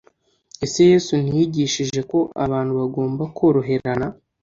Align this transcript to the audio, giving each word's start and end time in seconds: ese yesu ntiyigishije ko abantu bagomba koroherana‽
ese 0.65 0.79
yesu 0.91 1.13
ntiyigishije 1.23 2.01
ko 2.11 2.19
abantu 2.45 2.71
bagomba 2.79 3.23
koroherana‽ 3.37 4.07